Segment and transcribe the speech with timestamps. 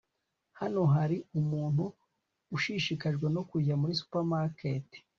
[0.59, 1.83] hano hari umuntu
[2.55, 4.87] ushishikajwe no kujya muri supermarket